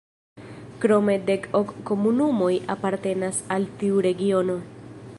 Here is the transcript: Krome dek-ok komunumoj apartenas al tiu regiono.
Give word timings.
Krome 0.85 1.17
dek-ok 1.27 1.75
komunumoj 1.91 2.51
apartenas 2.77 3.45
al 3.57 3.69
tiu 3.83 4.05
regiono. 4.11 4.59